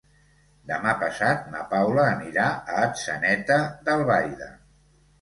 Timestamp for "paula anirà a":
1.75-2.83